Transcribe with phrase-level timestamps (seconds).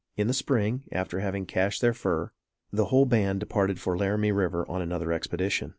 [0.17, 2.31] In the Spring, after having cached their fur,
[2.73, 5.69] the whole band departed for Laramie River on another expedition.